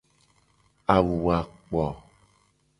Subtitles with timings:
[0.95, 1.85] Awu a kpo.